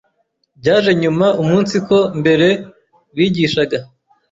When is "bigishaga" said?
3.15-3.77